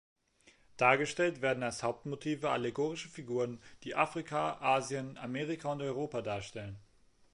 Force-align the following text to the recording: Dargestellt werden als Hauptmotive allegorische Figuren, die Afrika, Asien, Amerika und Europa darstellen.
Dargestellt 0.77 1.43
werden 1.43 1.61
als 1.61 1.83
Hauptmotive 1.83 2.49
allegorische 2.49 3.07
Figuren, 3.07 3.61
die 3.83 3.93
Afrika, 3.93 4.57
Asien, 4.59 5.15
Amerika 5.19 5.71
und 5.71 5.81
Europa 5.83 6.23
darstellen. 6.23 6.79